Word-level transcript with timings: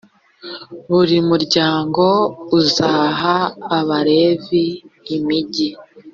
buri 0.89 1.17
muryango 1.29 2.05
uzaha 2.59 3.35
abalevi 3.79 4.63
imigi 5.15 5.69